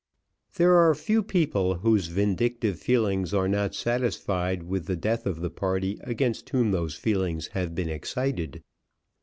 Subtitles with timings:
[0.55, 5.51] There are few people whose vindictive feelings are not satisfied with the death of the
[5.51, 8.63] party against whom those feelings have been excited.